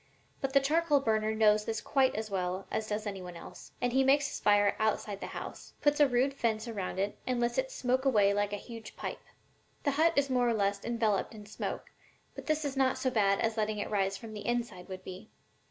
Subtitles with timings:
[0.41, 3.93] But the charcoal burner knows this quite as well as does any one else, and
[3.93, 7.39] he makes his fire outside of the house, puts a rude fence around it and
[7.39, 9.21] lets it smoke away like a huge pipe.
[9.83, 11.91] The hut is more or less enveloped in smoke,
[12.33, 15.29] but this is not so bad as letting it rise from the inside would be.